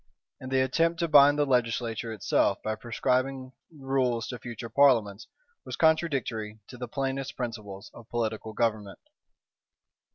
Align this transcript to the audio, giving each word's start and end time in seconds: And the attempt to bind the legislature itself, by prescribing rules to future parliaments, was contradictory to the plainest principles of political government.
And 0.39 0.51
the 0.51 0.61
attempt 0.61 0.97
to 1.01 1.07
bind 1.07 1.37
the 1.37 1.45
legislature 1.45 2.11
itself, 2.11 2.57
by 2.63 2.73
prescribing 2.73 3.51
rules 3.71 4.27
to 4.29 4.39
future 4.39 4.67
parliaments, 4.67 5.27
was 5.63 5.75
contradictory 5.75 6.57
to 6.69 6.77
the 6.79 6.87
plainest 6.87 7.37
principles 7.37 7.91
of 7.93 8.09
political 8.09 8.51
government. 8.53 8.97